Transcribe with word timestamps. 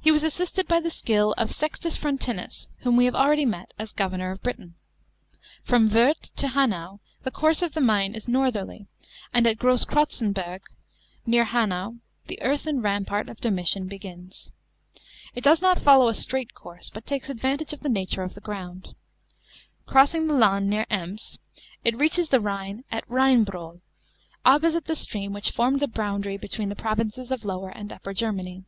He 0.00 0.12
was 0.12 0.22
assisted 0.22 0.68
by 0.68 0.78
the 0.78 0.92
skill 0.92 1.34
of 1.36 1.50
Sextus 1.50 1.96
Frontinus, 1.96 2.68
whom 2.82 2.96
we 2.96 3.04
have 3.06 3.16
already 3.16 3.44
met 3.44 3.72
as 3.80 3.92
governor 3.92 4.30
of 4.30 4.42
Britain. 4.44 4.76
From 5.64 5.90
Worth 5.92 6.32
to 6.36 6.46
Hanau 6.48 6.98
the 7.24 7.32
course 7.32 7.62
of 7.62 7.72
the 7.72 7.80
Main 7.80 8.14
is 8.14 8.28
northerly, 8.28 8.86
and 9.34 9.44
at 9.44 9.58
Grosskrotzen 9.58 10.32
burg, 10.32 10.62
near 11.26 11.44
Hanau, 11.46 11.94
the 12.28 12.40
earthen 12.42 12.80
rampart 12.80 13.28
of 13.28 13.40
Dornitian 13.40 13.88
begins. 13.88 14.52
It 15.34 15.42
does 15.42 15.60
not 15.60 15.80
follow 15.80 16.06
a 16.06 16.14
straight 16.14 16.54
course, 16.54 16.90
but 16.94 17.04
takes 17.04 17.28
advantage 17.28 17.72
of 17.72 17.80
the 17.80 17.88
nature 17.90 18.22
of 18.22 18.34
the 18.34 18.40
ground. 18.40 18.94
Crossing 19.84 20.28
the 20.28 20.34
Lahn 20.34 20.68
near 20.68 20.86
Ems, 20.90 21.40
it 21.84 21.96
reaches 21.98 22.28
the 22.28 22.40
Rhine 22.40 22.84
at 22.92 23.04
Rheinbrohl, 23.08 23.80
opt>osite 24.46 24.84
the 24.84 24.94
stream 24.94 25.32
which 25.32 25.50
formed 25.50 25.80
the 25.80 25.88
boundary 25.88 26.36
between 26.36 26.68
the 26.68 26.76
provinces 26.76 27.32
of 27.32 27.44
Lower 27.44 27.70
and 27.70 27.92
Upper 27.92 28.14
Germany. 28.14 28.62